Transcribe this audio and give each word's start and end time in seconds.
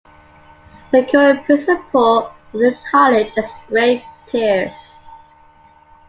The 0.91 1.05
current 1.05 1.45
principal 1.45 2.25
of 2.25 2.31
the 2.53 2.75
college 2.89 3.33
is 3.37 3.45
Greg 3.67 4.01
Pierce. 4.25 4.95